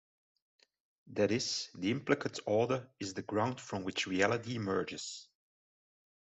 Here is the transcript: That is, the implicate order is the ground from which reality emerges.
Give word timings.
That 1.13 1.29
is, 1.31 1.69
the 1.75 1.91
implicate 1.91 2.39
order 2.47 2.89
is 2.99 3.13
the 3.13 3.21
ground 3.21 3.61
from 3.61 3.83
which 3.83 4.07
reality 4.07 4.55
emerges. 4.55 5.27